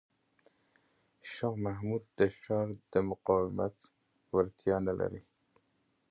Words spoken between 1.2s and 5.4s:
شاه محمود د ښار د مقاومت وړتیا نه لري.